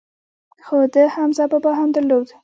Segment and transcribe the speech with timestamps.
[0.65, 2.27] خو ده حمزه بابا هم درلود.